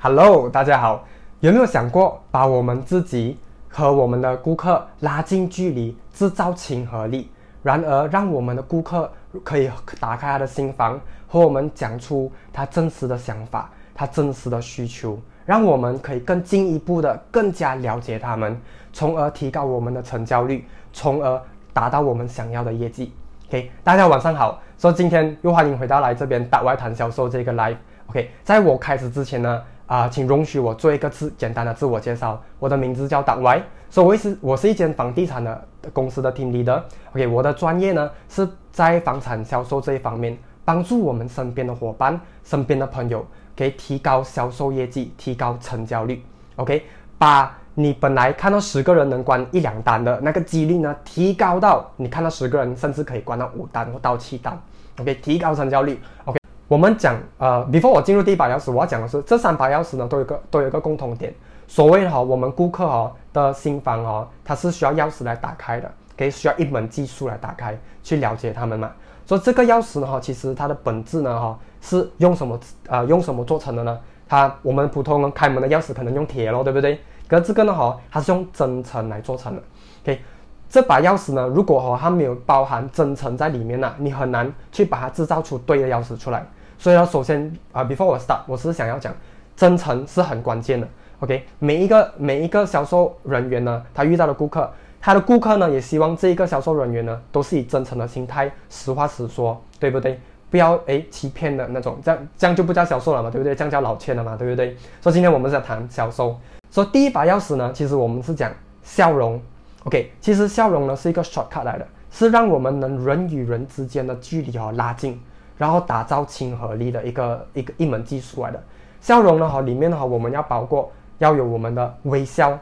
[0.00, 1.04] Hello，大家好，
[1.40, 3.36] 有没有想过把我们自己
[3.68, 7.28] 和我们的顾客拉近距离，制造亲和力，
[7.64, 9.10] 然而让我们的顾客
[9.42, 18.56] 可以打开他的心房，和我们讲出他真实的想法，他真实的需求，让我们可以更进一步的更加了解他们，
[18.92, 21.42] 从而提高我们的成交率，从而
[21.72, 23.12] 达到我们想要的业绩。
[23.48, 27.76] OK，大家晚上好，所以今天又欢迎回到来这边打外谈销售这个 live。
[28.06, 29.60] OK，在我开始之前呢。
[29.88, 32.40] 啊，请容许我做一个自简单的自我介绍。
[32.58, 36.82] 我的名字叫 Duck Y，所以我是我是一间房地产的公司的 team leader。
[37.12, 46.22] OK，我的专业呢是在房产销售这一方面，帮助我们身边的伙伴、身边的朋友，可以提高销售业绩，提高成交率。
[46.56, 46.82] OK，
[47.16, 54.60] 把你本来看到十个人能关一两单的那个几率呢，提高到你看到十个人甚至可以关到五单或到七单。
[54.98, 55.98] OK，提高成交率。
[56.26, 56.37] OK。
[56.68, 61.34] 我们讲，呃，before 我进入第一把钥匙，我要讲的是这三把钥匙呢，都有个都有一个共同点。
[61.66, 68.92] 所谓哈，我们顾客哈的心房哦，它是需要钥匙来打开的，可以需要一门技术来打开，去了解他们嘛。
[69.24, 73.98] 所以这个钥匙呢哈，其实它的本质呢哈，是用什么呃用什么做成的呢？
[74.28, 77.00] 它我们普通人开门的钥匙可能用铁咯，对不对？
[77.26, 79.62] 可是这个呢哈，它是用真诚来做成的。
[80.02, 80.20] OK。
[80.68, 86.46] 这把钥匙呢，如果哈它没有包含真诚在里面呢，你很难去把它制造出对的钥匙出来。
[86.78, 89.12] 所以呢，首先啊，before 我 start，我是想要讲，
[89.56, 90.88] 真诚是很关键的。
[91.18, 94.70] OK，每一个每一个销售人员呢，他遇到的顾客，
[95.00, 100.20] 他的顾客呢，也希望这一个销售人员呢，都是以真诚的心态，实话实说，对不对？
[100.50, 103.54] 不要诶欺骗的那种，这样这样就不叫销售了嘛，对不对？
[103.54, 104.76] 这样叫老千了嘛，对不对？
[105.00, 106.38] 所以今天我们在谈销售。
[106.70, 108.52] 所以第一把钥匙呢，其实我们是讲
[108.84, 109.40] 笑容。
[109.84, 115.20] OK，其实笑容呢是一个 shortcut 来的，是让我们能人与人之间的距离哦拉近。
[115.58, 118.62] 然后打造亲和力的一个一个一门技术来的
[119.00, 122.58] 笑容呢哈，里面呢哈我们要包括要有我们的微笑，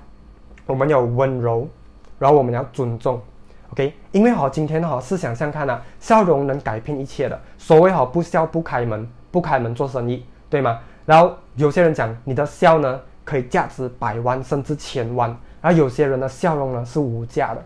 [0.66, 1.68] 我们有温柔，
[2.18, 3.20] 然后我们要尊重
[3.70, 3.92] ，OK？
[4.12, 7.38] 因为哈今天哈是想象看啊，笑容能改变一切的。
[7.58, 10.80] 所谓哈不笑不开门，不开门做生意，对吗？
[11.04, 17.62] 然后有些人讲你的笑呢可以价值百万甚至千万，而有些人的笑容呢是无价的。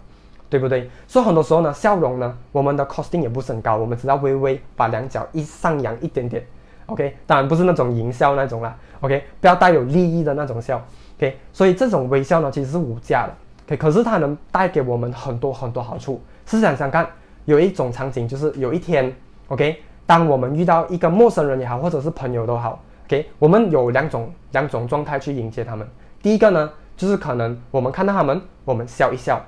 [0.50, 0.90] 对不对？
[1.06, 6.44] 所以很多时候呢，笑容呢，我们的 costing 也不是很高，我们只要微微把两脚一上扬一点点
[6.86, 10.84] ，OK，当然不是那种营销那种啦，OK，不要带有利益的那种笑
[11.16, 13.32] ，OK，所以这种微笑呢，其实是无价的
[13.68, 16.20] ，OK，可是它能带给我们很多很多好处。
[16.46, 17.08] 试想想看，
[17.44, 19.14] 有一种场景就是有一天
[19.46, 25.86] ，OK，当我们遇到一个陌生人也好，或者是朋友都好，OK，我们有两种两种状态去迎接他们。
[26.20, 29.40] 第一个呢，就是可能我们看到他们，我们笑一笑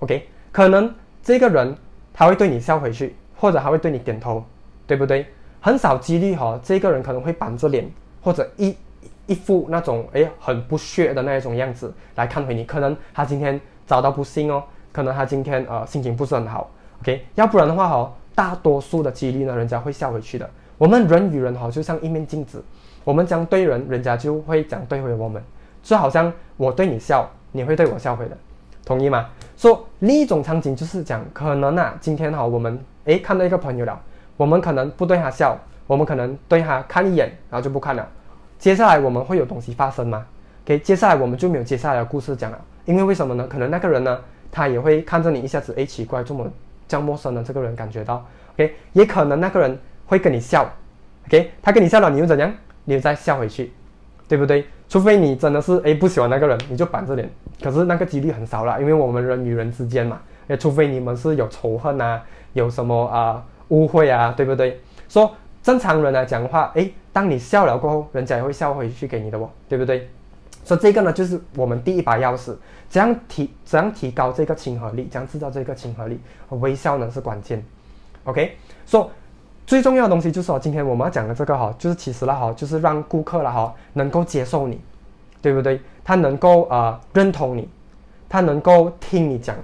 [0.00, 0.26] ，OK。
[0.52, 0.92] 可能
[1.22, 1.76] 这个人
[2.12, 4.44] 他会对你笑回去，或者他会对你点头，
[4.86, 5.26] 对不对？
[5.60, 7.90] 很少几率哈，这个人可能会板着脸，
[8.22, 8.76] 或者一
[9.26, 12.64] 一副那种哎很不屑的那一种样子来看回你。
[12.64, 16.70] 可能他今天遭到不幸哦，可能他今天呃心情不是很好
[17.02, 17.24] ，OK？
[17.34, 20.48] 要不然的话哈，大多数的几率呢，人家会笑回去的。
[20.78, 22.64] 我们人与人哈，就像一面镜子，
[23.02, 25.42] 我们将对人，人家就会讲对回我们，
[25.82, 28.38] 就好像我对你笑，你会对我笑回的。
[28.84, 29.28] 同意吗？
[29.58, 34.00] 说另一种场景就是讲，可能啊，今天哈，我们诶看到一个朋友了，
[34.36, 35.58] 我们可能不对他笑，
[35.88, 38.08] 我们可能对他看一眼，然后就不看了。
[38.56, 40.24] 接下来我们会有东西发生吗
[40.64, 43.48] ？OK，接下来我们就没有接下来的故事讲了，因为为什么呢？
[43.48, 44.20] 可能那个人呢，
[44.52, 46.46] 他也会看着你一下子诶奇怪，这么
[46.86, 48.24] 这样陌生的这个人感觉到
[48.54, 49.76] ，OK，也可能那个人
[50.06, 50.70] 会跟你笑
[51.26, 52.52] ，OK，他跟你笑了，你又怎样？
[52.84, 53.72] 你又再笑回去，
[54.28, 54.64] 对不对？
[54.88, 57.28] 除非你真的是诶不喜欢那个人，你就板着脸。
[57.62, 62.22] 可是那个几率很少了，因为我们人与人之间嘛，诶，除非你们是有仇恨啊，
[62.52, 64.80] 有什么啊误会啊，对不对？
[65.08, 65.30] 说
[65.62, 70.08] 正常人来讲的话，诶，当你笑了过后，人家也会笑回去给你的哦，对不对？
[70.64, 72.54] 所以这个呢，就是我们第一把钥匙，
[72.88, 76.20] 怎样提怎样提高这个亲和力，怎样制造这个亲和力，
[76.50, 77.62] 微笑呢是关键。
[78.24, 78.56] OK，
[78.86, 79.10] 说
[79.68, 84.80] 最重要的东西就是说，今天我们要讲的这个哈，就是其实了哈，就是让顾客了哈能够接受你。
[85.40, 85.80] 对不对？
[86.02, 87.68] 他能够呃认同你，
[88.28, 89.54] 他能够听你讲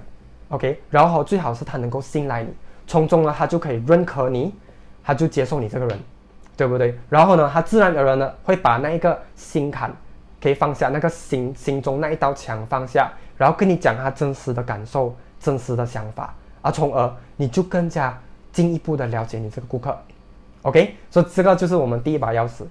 [0.47, 2.49] ，OK，然后最好是他能够信赖你，
[2.87, 4.53] 从中呢他就可以认可你，
[5.03, 5.99] 他就接受你这个人，
[6.55, 6.97] 对不对？
[7.09, 9.93] 然后呢，他自然而然呢会把那一个心坎
[10.41, 18.17] 可以放下，那个心心中那一道墙放下，然后跟你讲他真实的感受、真实的想法，而从而你就更加
[18.55, 19.93] 进一步的了解你这个顾客
[20.61, 22.63] ，OK，所以这个就是我们第一把钥匙。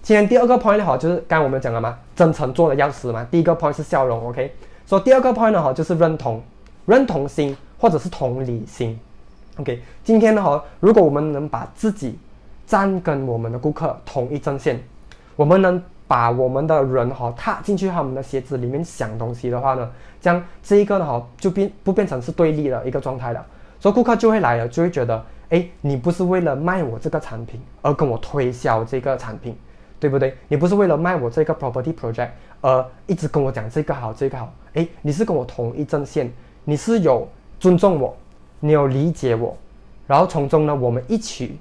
[0.00, 3.26] 今天第二个 point 呢，哈，就是刚刚我们讲了嘛，真诚做的钥匙嘛。
[3.28, 4.54] 第一个 point 是笑容，OK。
[4.86, 6.40] 所以第二个 point 呢，哈，就是认同、
[6.86, 8.96] 认同心或者是同理心
[9.58, 9.82] ，OK。
[10.04, 12.16] 今天呢，哈，如果我们能把自己
[12.64, 14.80] 站跟我们的顾客同一阵线，
[15.34, 23.44] 我们能把我们的人哈踏进去他们的鞋子里面想东西的话呢，这样这一个呢哈就变不变成是对立的一个状态了，
[23.80, 29.56] 所以顾客就会来了，就会觉得，哎，你不是为了卖我这个产品而跟我推销这个产品，
[30.00, 30.36] 对不对？
[30.48, 32.30] 你不是为了卖我这个 property project
[32.60, 36.32] 而一直跟我讲这个好这个好，哎，你是跟我同一阵线，
[36.64, 37.28] 你是有
[37.58, 38.16] 尊重我，
[38.60, 39.56] 你有理解我，
[40.06, 41.58] 然后从中呢我们一起。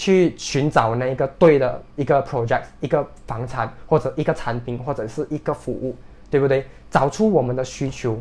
[0.00, 5.92] 去寻找那一个对的一个 project，一个房产或者一个产品或者是一个服务，
[6.30, 6.64] 对不对？
[6.88, 8.16] 找出我们的需求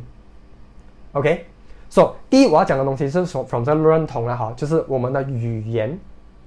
[1.11, 1.45] ，OK。
[1.89, 5.97] So 第一我要讲的东西是从 from 这认同了哈，就是我们的语言，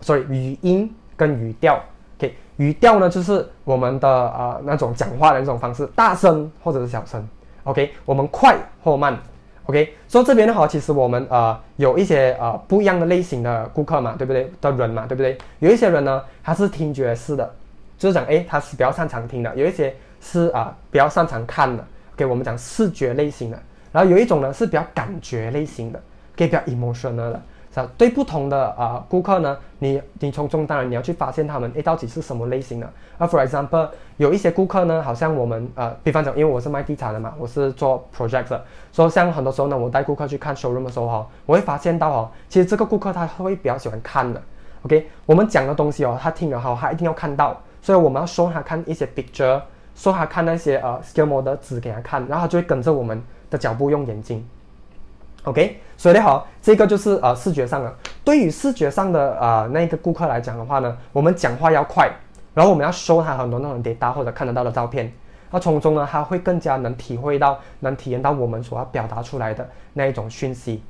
[0.01, 1.81] 所以语音跟语调。
[2.19, 7.27] OK，语调呢就是我们的呃那种讲话的那种方式，大声或者是小声。
[7.65, 9.19] OK，我们快或慢。
[9.67, 14.51] OK，所以这边的话，其实我们呃有一些呃不一样的类型的顾客嘛，对不对？
[14.61, 15.39] 的人嘛，对不对？
[15.61, 17.55] 有一些人呢，他是听觉式的，
[17.97, 21.85] 就是讲诶，他是比较擅长听的；有一些是啊比较擅长看的。
[22.15, 26.01] OK，我们讲视觉类型的，然后有一种呢是比较感觉类型的，
[26.37, 27.43] 可以比较 emotional 的。
[27.73, 32.93] 是对不同的啊顾客呢，你你从中当然你要去发现他们诶到底是什么类型的。
[33.17, 44.43] 而 for example，有一些顾客呢，好像我们呃，比方讲，因为我是卖地产的嘛，我是做 project 的，所以像很多时候呢，我带顾客去看 showroom 的时候哈，我会发现到哦，其实这个顾客他会比较喜欢看的。
[44.83, 54.47] OK，我们讲的东西哦，他听了哈，他一定要看到，所以我们要 show 他看一些 picture，show 他看那些呃 scale model 纸给他看，然后他就会跟着我们的脚步用眼睛。
[55.45, 57.95] OK，所以呢，好，这个就是呃视觉上的。
[58.23, 62.11] 对于视觉上的呃那个顾客来讲的话呢，我们讲话要快，
[62.55, 65.11] 然后我们要收他很多那种 data 或者看得到的照片，
[65.51, 70.83] 那从中呢，他会更加能体会到、能体验到我们所要表达出来的那一种讯息。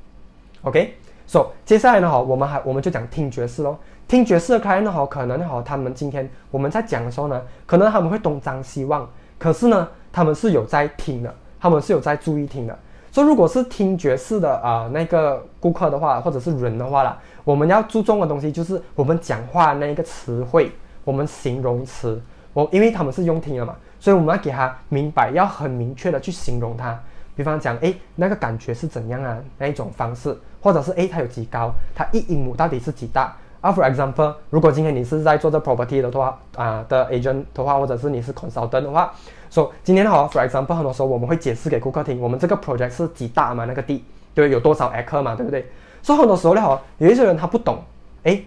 [0.63, 3.77] OK，so 接下来呢，好，我们还我们就讲听觉式喽。
[4.07, 9.09] 听觉式的客人呢，好，可能好，他们今天我们在讲的时候呢，可能他们会东张西望，
[9.39, 12.77] 可是呢，他们是有在听的，他们是有在注意听的。
[13.11, 20.71] 说如果是听觉式的啊那个顾客的话，或者是人的话啦，我们要注重的东西就是我们讲话那一个词汇，
[21.03, 22.21] 我们形容词，
[22.53, 26.97] 我因为他们是用听的嘛，所以我们要给他明白，要很明确的去形容它。
[27.35, 29.37] 比方讲，哎，那个感觉是怎样啊？
[29.57, 31.73] 那一种方式，或者是哎，它有几高？
[31.95, 33.35] 它一英亩到底是几大？
[33.61, 39.13] 啊，for example，如果今天你是在做这 property 的话，啊的 agent 的话，或者是你是 consultant 的话，
[39.51, 44.03] 说今天的话，for example，很多时候我们会解释给顾客听，我们这个 project 是几大嘛，那个地，
[44.33, 45.69] 对，有多少 acre 嘛，对不对？
[46.01, 47.77] 所以很多时候呢，哈，有一些人他不懂，
[48.23, 48.43] 诶，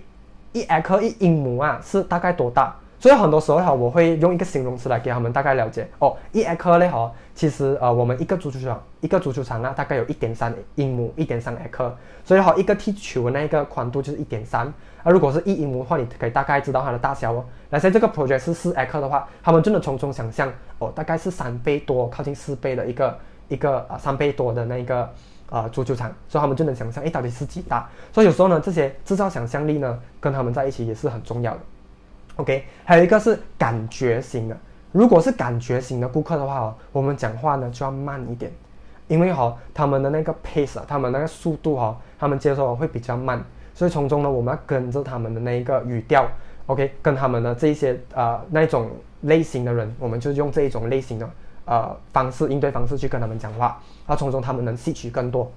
[0.52, 2.74] 一 acre 一英亩啊，是大概多大？
[3.04, 6.16] 所以很多时候哈，我会用一个形容词来给他们大概了解哦。
[6.32, 11.92] 一 acre 呢哈，其实呃，我们一个足球场，一个足球场呢，大概有一点三英亩，一点三 acre。
[12.24, 14.72] 所以哈，一个踢球的那个宽度就是一点三。
[15.02, 17.44] 那如果是一英亩的话，你可以大概知道它的大小哦。
[17.68, 23.18] 那在这个 project 是四 acre 的话，他们真的从中想象哦，大概是三倍多，靠近四倍的一个
[23.48, 25.06] 一个啊三倍多的那个
[25.50, 27.86] 啊足球场，所以他们就能想象，哎，到底是几大？
[28.14, 31.60] 所以有时候呢，这些制造想象力呢，跟他们在一起也是很重要的。
[32.36, 34.56] OK，还有一个是感觉型的。
[34.90, 38.50] 如果是感觉型的顾客的话哦，我们讲话呢就要慢一点，
[39.08, 43.42] 因为哈他们的那个 pace 啊，他们那个速度哈，他们接受会比较慢，
[43.74, 46.28] 所以从中呢我们要跟着他们的那一个语调
[46.66, 48.90] ，OK，跟他们的这一些呃那一种
[49.22, 51.30] 类型的人，我们就用这一种类型的
[51.64, 55.50] 呃方式应对方式去跟他们讲话，然后从中他们能吸取更多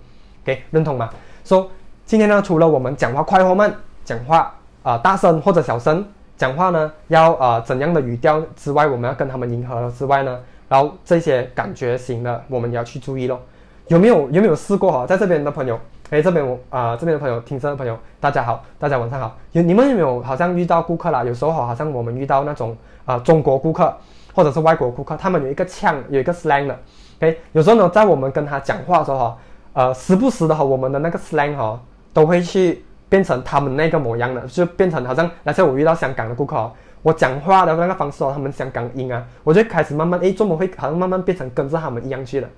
[0.43, 1.09] ，OK，认同吗？
[1.43, 1.69] 说
[2.05, 6.07] 今天呢除了我们讲话快或慢，讲话啊大声或者小声。
[6.37, 10.39] 讲话呢，要呃怎样的语调之外，我们要跟他们迎合之外呢，
[10.69, 13.41] 然后这些感觉型的，我们也要去注意咯。
[13.87, 15.05] 有没有有没有试过哈？
[15.07, 15.79] 在这边的朋友，
[16.11, 19.35] 哎，这边我啊这边的朋友，听声的朋友，大家好，大家晚上好。
[19.53, 21.23] 有你们有没有好像遇到顾客啦？
[21.23, 23.91] 有时候好像我们遇到那种啊中国顾客
[24.35, 26.79] 或者是外国顾客，他们有一个腔，有一个 slang 的。
[27.19, 29.37] OK，有时候呢，在我们跟他讲话的时候哈，
[29.73, 31.81] 呃，时不时的哈，我们的那个 slang 哈，
[32.13, 32.83] 都会去。
[33.09, 36.71] 变成他们那个模样的，就变成好像那些我遇到香港的顾客，
[37.01, 42.49] 我讲话的那个方式哦，他们香港音啊，我就开始慢慢诶，怎么会好像慢慢变成跟着他们一样去了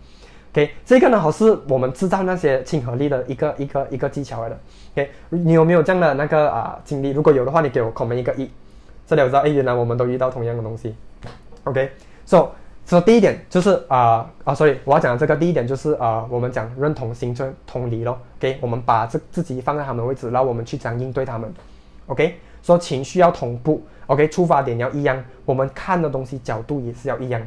[0.51, 4.59] ？OK，这个呢好是我们制造那些亲和力的一个一个一个技巧来的。
[4.93, 7.11] OK，你有没有这样的那个啊经历？
[7.11, 8.49] 如果有的话，你给我 comment 一个一，
[9.05, 10.95] 这里我知道诶，原来我们都遇到同样的东西。
[11.65, 12.49] OK，so。
[12.89, 18.17] 说第一点就是啊啊，所以我要讲的这个第一点就是啊，我们讲认同心就同理咯。
[18.39, 21.53] OK，我们把这自己放在他们的位置，然后我们去讲应对他们。
[22.07, 23.83] OK，说情绪要同步。
[24.07, 27.39] OK，出发点要一样，我们看的东西角度也是要一样。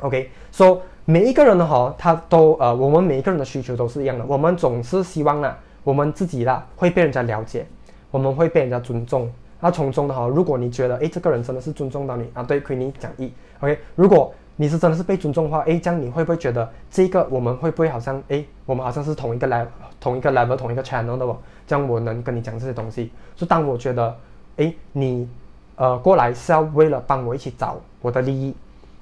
[0.00, 4.24] OK，说每一个人的哈，他都呃，我们每一个人的需求都是一样的。
[4.26, 7.66] 我们总是希望呢，我们自己啦会被人家了解，
[8.10, 19.68] 我们会被人家尊重，那从中的哈，如果你觉得诶这个人真的是尊重到你啊，对，亏你讲义，OK，如果你是真的是被尊重的话，诶，这样你会不会觉得这个我们会不会好像诶，我们好像是同一个 level
[20.00, 24.16] 同一个 level 同一个 channel 的哦，这样我能跟你讲这些东西，就当我觉得
[24.56, 25.28] 诶你
[25.76, 28.52] 呃过来是要为了帮我一起找我的利益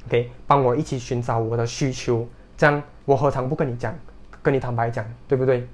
[0.08, 3.94] ，OK，帮我一起寻找我的需求，这样我何尝不跟你讲，
[4.42, 5.66] 跟你坦白讲，对不对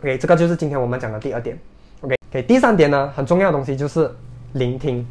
[0.00, 1.58] ？OK，这个就是今天我们讲的第二点。
[2.00, 4.10] OK，第三点呢，很重要的东西就是
[4.54, 5.06] 聆听。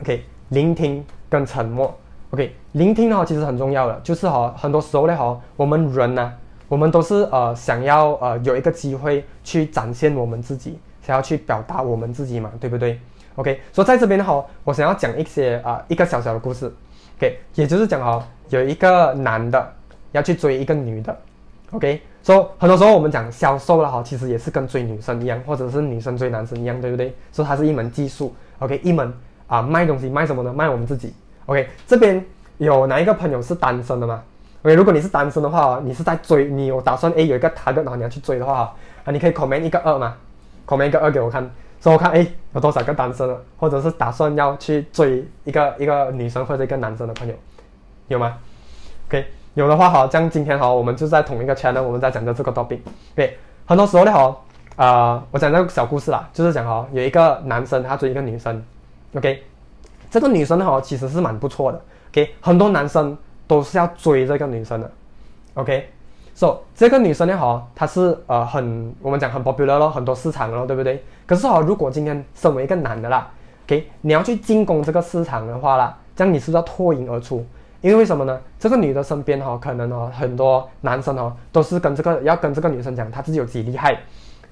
[0.00, 1.94] OK，聆听跟沉默。
[2.30, 6.32] OK，聆听呢其实很重要的，就是哈，很多时候呢哈，我们人呢，
[6.68, 13.00] 我们都是呃想要呃有一个机会去展现我们自己，想要去表达我们自己嘛，对不对
[13.36, 16.72] ？OK，所以在这边哈，我想要讲一些啊一个小小的故事。
[17.18, 19.72] OK，也就是讲哈，有一个男的
[20.12, 21.16] 要去追一个女的。
[21.70, 22.00] OK。
[22.24, 27.14] 说很多时候我们讲销售了哈，其实也是跟追女生一样，或者是女生追男生一样，对不对？
[27.32, 29.10] 所以它是一门技术，OK，一门
[29.46, 30.52] 啊卖东西卖什么呢？
[30.52, 31.14] 卖我们自己
[31.48, 31.68] ，OK。
[31.86, 32.24] 这边
[32.58, 34.22] 有哪一个朋友是单身的吗
[34.62, 38.72] ？OK，如果你是单身的话，你是在追，你有打算诶有一个他的，然后你要去追的话
[39.04, 40.14] 啊，你可以 comment 一个二嘛
[40.66, 41.50] ，comment 一个二给我看，
[41.80, 47.34] 说我看诶有多少个单身的，或者是打算要去追一个一个女生或者一个男生的朋友，
[48.06, 48.38] 有吗
[49.08, 49.26] ？OK。
[49.54, 52.78] 有的话好，像今天哈，我们就在同一个 channel，我们在讲的这个 topic。
[53.16, 53.36] 对，
[53.66, 54.44] 很多时候呢好，
[54.76, 58.62] 啊，我讲这个小故事啦，就是讲哈，有一个男生他追一个女生
[59.16, 59.42] ，OK，
[60.10, 64.90] 这个女生哈其实是蛮不错的，OK，很多男生都是要追这个女生的
[65.54, 71.02] ，OK，so 这个女生呢哈，她是呃很我们讲很 popular 咯，很多市场咯，对不对？
[71.26, 73.30] 可是哈，如果今天身为一个男的啦
[73.66, 77.44] ，OK，你要去进攻这个市场的话啦，这样你是不是要脱颖而出？
[77.80, 78.40] 因为为什么呢？
[78.58, 83.96] 这个女的身边哈，可能哦很多男生哦都是跟这个要跟这个女生讲，她自己有几厉害，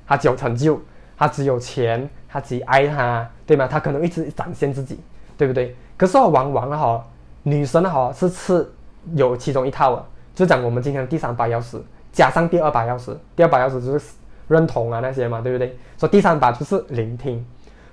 [0.07, 0.81] 她只有成就，
[1.19, 3.67] 她只有钱，她只爱她，对吗？
[3.67, 5.01] 她可能一直展现自己，
[5.37, 5.75] 对不对？
[5.97, 7.05] 可是哦，往往哈，
[7.43, 8.69] 女生哈是吃
[9.15, 11.81] 有其中一套的，就讲我们今天第三把钥匙
[12.13, 14.13] 加上第二把钥匙，第二把钥匙就是
[14.49, 15.77] 认同啊那些嘛，对不对？
[15.97, 17.45] 所以第三把就是聆听。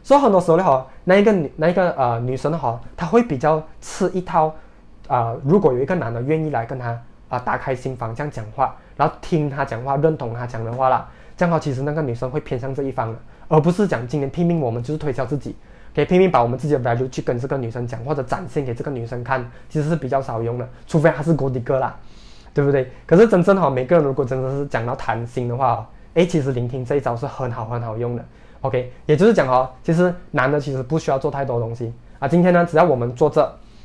[0.02, 4.54] 所以很多时候呢哈，那一个女那一个呃女生哈，她会比较吃一套。
[5.10, 6.98] 啊，如果有一个男的愿意来跟她
[7.28, 13.20] 啊打开心房这样讲话，然后听他讲话，认同他讲的话啦，这样的话其实那个女生会偏向这一方的，
[13.50, 15.58] 而不是讲今天拼命我们就是推销自己，
[15.94, 21.96] 可以拼命把我们自己的 value 去跟这个女生讲，或者展现给这个女生看，其实是比较少用的，除非他是国迪哥啦，
[22.54, 22.90] 对不对？
[23.06, 28.26] 可是真正哈，每个人如果真的是讲到谈心的话，诶，其实聆听这一招是很好很好用的
[28.62, 33.42] ，OK，也就是讲哈，其实男的其实不需要做太多东西啊，今天呢，只要我们坐这。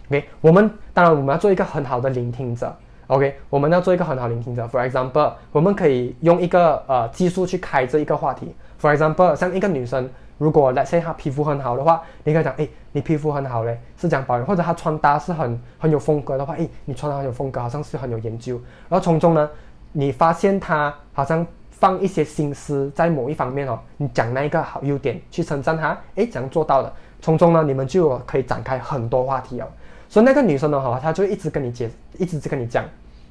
[0.08, 2.74] OK，我们当然我们要做一个很好的聆听者。
[3.08, 4.66] OK，我们要做一个很好聆听者。
[4.68, 8.54] For example，我们可以用一个呃技术去开这一个话题。
[8.80, 18.54] For example，像一个女生，如果 Let's say 她皮肤很好的话，你可以讲，哎，你皮肤很好嘞，是讲保养，或者她穿搭是很很有风格的话，哎，你穿搭很有风格，好像是很有研究。
[18.88, 19.50] 然后从中呢，
[19.92, 26.92] 你发现她好像放一些心思在某一方面哦，你讲那一个好优点去称赞她，哎，怎样做到的？
[27.20, 29.66] 从中呢，你们就可以展开很多话题哦。
[30.08, 32.84] 所以那个女生的话，她就一直跟你解，一直在跟你讲，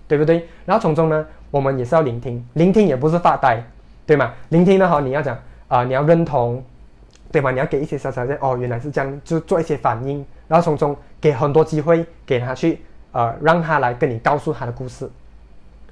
[0.07, 0.45] 对不对？
[0.65, 3.63] 然后从中呢，我们也是要聆听，聆听也不是发呆，
[4.05, 4.33] 对吗？
[4.49, 5.37] 聆听的话，你要讲
[5.67, 6.63] 啊，你要认同，
[7.31, 7.51] 对吗？
[7.51, 12.81] 你要给一些小小的哦，原来是这样，就做一些反应，然后从中给很多机会给他去，
[13.12, 15.10] 呃，让他来跟你告诉他的故事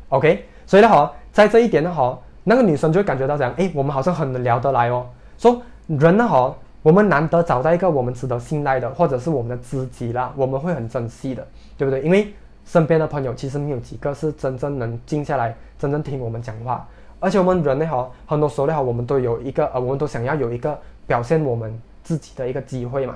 [0.10, 0.46] ，OK？
[0.66, 5.08] 所以的话，在这一点的话，那个女生就会感觉到讲，哎，我们好像很聊得来哦。
[5.38, 6.58] 说人呢，好。
[6.86, 11.44] 我们难得找到一个我们值得信赖的，或者是我们的知己啦，我们会很珍惜的，
[11.76, 12.00] 对不对？
[12.04, 12.32] 因为
[12.64, 16.88] 身边的朋友其实没有几个是真正能静下来，真正听我们讲话。
[17.20, 23.16] 而且我们人呢，哈，很多时候呢，哈，我们都有一个呃，我们都想要有一个表现我们自己的一个机会嘛，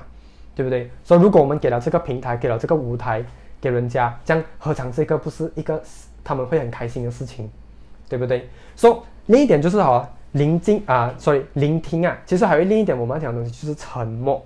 [0.54, 0.90] 对不对？
[1.04, 3.24] 所以如果我们给了这个平台，给了这个舞台
[3.60, 5.82] 给人家，这样何尝这个不是一个
[6.22, 7.50] 他们会很开心的事情，
[8.08, 8.48] 对不对？
[8.74, 10.08] 所以另一点就是哈。
[10.34, 14.40] 聆听啊，所以聆听啊，其实还有另一点我们要讲的东西就是沉默。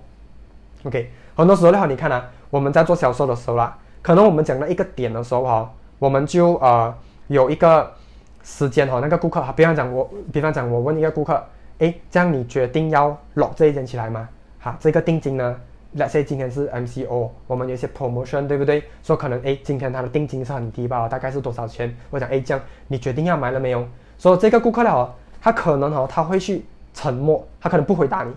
[0.83, 6.91] OK，很多时候的话，你看啊，我们在做销售的时候啦，可能我们讲到一个点的时候哈，我们就呃
[7.27, 7.93] 有一个
[8.41, 11.45] 时间哈，那个顾客哈，比方讲我，比方讲我问一个顾客，
[11.79, 14.27] 诶，这样你决定要落这一件起来吗？
[14.59, 15.55] 哈，这个定金呢
[15.97, 18.83] ，Let's say 今天是 MCO，我们有一些 promotion，对不对？
[19.03, 21.95] 说可能诶，今天它的定金是很低吧，大概是多少钱？
[22.09, 23.85] 我讲诶，这样你决定要买了没有？
[24.17, 25.13] 所以这个顾客了。
[25.41, 28.33] 他可能哈，他会去沉默，他可能不回答你。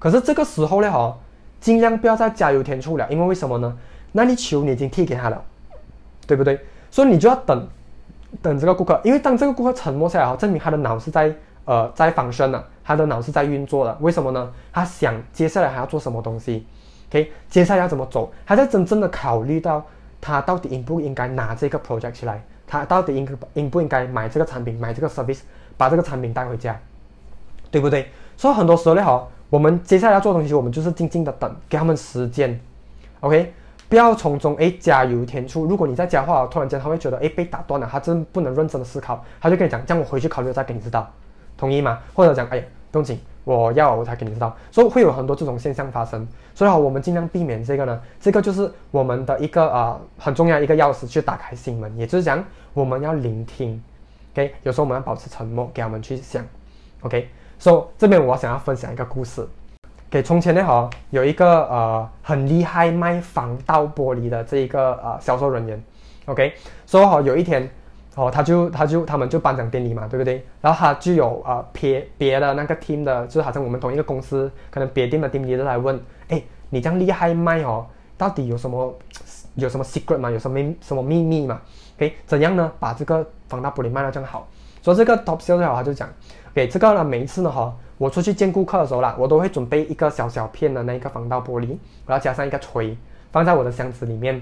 [0.00, 1.16] 可是这个时候呢哈，
[1.60, 3.78] 尽量不要再加油添醋了，因为为什么呢？
[4.10, 5.40] 那你球你已经踢给他了，
[6.26, 6.58] 对不对？
[6.90, 7.68] 所以你就要等，
[8.42, 11.32] 等这个顾客，因为当这个顾客沉默下来哈，证明他的脑是在
[11.68, 13.94] 呃在仿生了，他的脑是在运作的。
[14.00, 14.50] 为什么呢？
[14.72, 16.66] 他想接下来还要做什么东西
[17.10, 18.32] ？OK，接下来要怎么走？
[18.46, 19.84] 他在真正的考虑到
[20.18, 25.40] 他到底应不应该拿这个 project 起来，他到底应应不应该买这个产品，买这个 service，
[25.76, 26.80] 把这个产品带回家，
[27.70, 28.08] 对不对？
[28.34, 32.58] 所以很多时候呢，哈，我们接下来要做东西，我们就是静静的等，给他们时间
[33.20, 33.52] ，OK。
[33.90, 35.64] 不要从中哎加油添醋。
[35.64, 41.10] 如果你在加话，突然间他会觉得哎被打断了，他真不能认真的思考，他就跟你讲，样我回去考虑再给你知道，
[41.58, 41.98] 同意吗？
[42.14, 42.58] 或者讲哎
[42.90, 44.56] 不用紧，我要我才给你知道。
[44.70, 46.26] 所以会有很多这种现象发生。
[46.54, 51.94] 所以好，我们尽量避免这个呢，这个就是我们的一个啊很重要一个钥匙，去打开心门。
[51.96, 53.82] 也就是讲，我们要聆听
[54.32, 56.44] ，OK，有时候我们要保持沉默，给他们去想
[57.02, 57.28] ，OK。
[57.58, 59.46] 所以这边我想要分享一个故事。
[60.10, 65.82] 给从前呢哈，有一个呃很厉害卖防盗玻璃的这一个呃销售人员
[66.24, 66.54] ，OK，
[66.86, 67.68] 所以哈有一天，
[68.18, 70.44] 哦他就他就他们就颁奖典礼嘛，对不对？
[70.60, 75.98] 然后他就有呃别别的那个 team 的，就好像我们同一个公司，可能别 team 的 team 的来问，
[76.28, 78.92] 哎，你这样厉害卖哦，到底有什么
[79.54, 80.28] 有什么 secret 吗？
[80.30, 81.60] 有什么什么秘密嘛
[81.96, 82.72] ？OK，怎样呢？
[82.80, 84.48] 把这个防盗玻璃卖得这样好？
[84.82, 86.08] 所以这个 top sales 他就讲，
[86.52, 87.72] 给这个呢每一次呢哈。
[87.98, 92.96] 我出去见顾客的时候啦，我都会准备一个小小片的那个防盗玻璃，我要加上一个锤，
[93.32, 94.40] 放在我的箱子里面。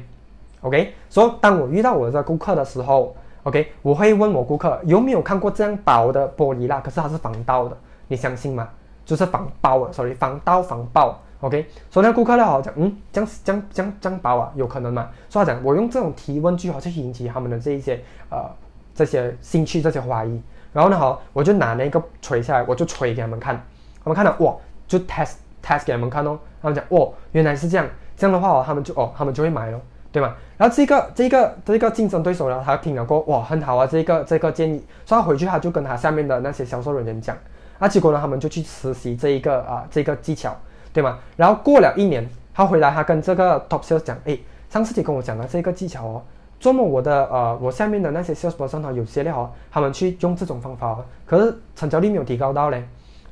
[0.61, 3.17] OK，所以当我遇到我的顾客的时候
[3.47, 6.83] ，OK，我会问我顾客有没有看过这样薄的玻璃啦？
[6.85, 7.77] 可是它是防盗的，
[8.09, 8.69] 你相信吗？
[9.05, 11.17] 就是防爆，sorry，防盗防爆。
[11.41, 15.09] OK，所以那顾客呢，好讲，嗯，这样这样这样这样薄啊，有可能吗？
[15.29, 18.51] 所以他讲，我用这种提问句好去引起他们的这一些呃
[18.95, 20.43] 这些兴趣，这些怀疑。
[20.73, 23.55] 然后呢，好，我就拿那个锤下来，我就锤给他们看，
[24.03, 24.57] 他们看到哇，
[24.89, 27.87] 就 test test 给他们看哦，他们讲哦，原来是这样，
[28.17, 29.81] 这样的话哦，他们就哦，他们就会买咯，
[30.17, 30.35] 对吗？
[30.57, 37.37] 然后这个这个这个竞争对手呢，他听了过哇，很好啊，这个这个建议，所以他回去他就跟他下面的那些销售人员讲，
[37.79, 40.57] 啊，结果呢，他们就去实习这一个啊这个技巧，
[40.91, 41.19] 对吗？
[41.37, 44.39] 然后过了一年，他回来，他跟这个 top sales 讲，哎，
[44.71, 46.23] 上次你跟我讲的这个技巧哦。
[46.59, 52.83] 做么我的呃，我下面的那些 salesperson 哈，有些咧哈，他们去用这种方法哦，可是成交率没有提高到嘞。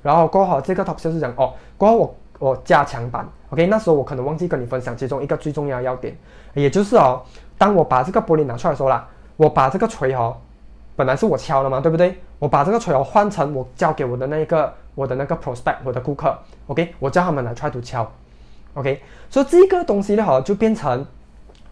[0.03, 6.12] 然后过后这个 top sales 讲哦，过后我我加强版，OK，那时候我可能忘记跟你分享其中一个最重要的要点，
[6.55, 7.23] 也就是哦，
[7.57, 10.37] 当我把这个玻璃拿出来的时候啦，我把这个锤哦，
[10.97, 12.19] 本来是我敲的嘛，对不对？
[12.40, 16.37] 我把这个锤哦换成我交给我的那一个我的那个 prospect 我的顾客
[16.67, 18.11] ，OK，我叫他们来 try to 敲
[18.75, 21.07] ，OK，所以这个东西呢哈就变成。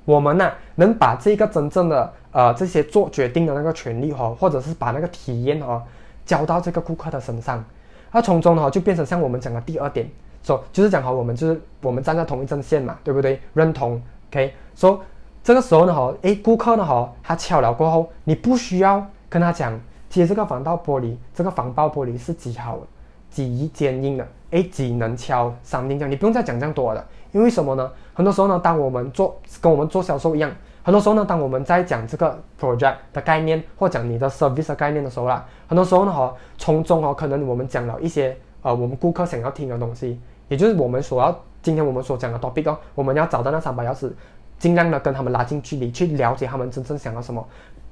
[0.04, 5.80] 我们呢，能把这个真正的呃这些做决定的那个权利哈，或者是把那个体验哈，
[6.26, 7.64] 交到这个顾客的身上，
[8.10, 10.10] 那从中呢就变成像我们讲的第二点，
[10.42, 13.40] 说就是讲哈，我们就是我们站在同一阵线嘛，对不对？
[13.54, 14.00] 认同
[14.30, 15.00] ，OK，说
[15.42, 19.78] 这个时候呢哈，诶，顾客呢哈，他敲了过后，你不需要跟他讲，
[20.08, 22.82] 接这个防盗玻璃，这个防爆玻璃是极好的，
[23.30, 27.04] 极坚硬的，诶，几能敲三定这样，你不用再讲这样多了。
[27.32, 27.90] 因为什么呢？
[28.12, 30.50] 很多时候呢，当我们做跟我们做销售一样，
[30.82, 44.10] 很多时候呢，当我们在讲这个 project 的概念或讲你的 service 的概念的时候啦，很多时候呢，哈，从中哦，可能我们讲了一些呃，我们顾客想要听的东西，也就是我们所要今天我们所讲的 topic 哦，我们要找到那三把钥匙，
[44.58, 47.46] 尽量的跟他们拉近距离，去了解他们真正想要什么，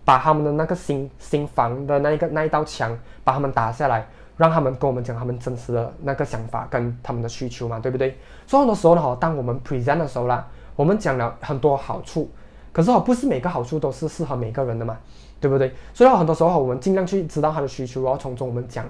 [0.04, 4.06] 把他们的那个心心房的那一个那一道墙，把他们打下来。
[4.37, 8.16] 让他们跟我们讲他们真实的那个想法跟他们的需求嘛，对不对？
[8.46, 12.26] 所以很多时候呢，哈，当我们 present 的时候啦，我们讲了很多好处，
[12.72, 14.96] 可是哦，不是每个好处都是适合每个人的嘛，
[15.42, 15.70] 对不对？
[15.92, 18.87] 所以很多时候我们尽量去知道他的需求，然后从中我们讲，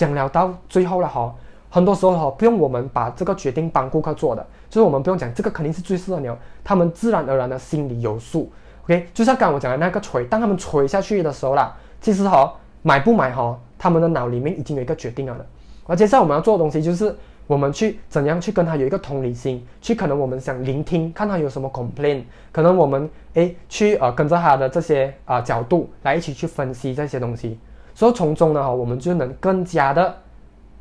[0.00, 1.30] 讲了到最后了哈，
[1.68, 6.30] 很多时候哈，不用我们把这个决定帮顾客做的，就是我们不用讲这个肯定是最适合你，
[6.64, 8.50] 他们自然而然的心里有数。
[8.84, 13.58] OK，就像刚我讲的那个锤，当他们锤下去的时候啦，其实哈，买不买哈？
[13.78, 15.44] 他们的脑里面已经有一个决定了的，
[15.86, 17.14] 而接下来我们要做的东西就是
[17.46, 27.58] 我们去怎样去跟他有一个同理心，去可能我们想聆听，看他有什么 complain，可能我们诶去呃跟着他的这些啊角度来一起去分析这些东西，
[28.00, 30.16] 所以从中呢我们就能更加的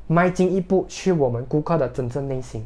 [0.07, 2.65] 迈进一步去我们顾客的真正内心。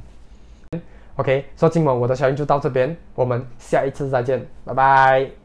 [1.16, 5.43] OK，所以今晚我的小音就到这边，我们下一次再见，拜拜。